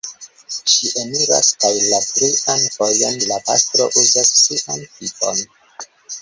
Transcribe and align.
Ŝi 0.75 0.87
eniras 1.01 1.49
kaj 1.65 1.69
la 1.83 1.99
trian 2.07 2.65
fojon 2.77 3.19
la 3.33 3.39
pastro 3.51 3.89
uzas 4.05 4.33
sian 4.41 4.83
pipon... 4.97 5.47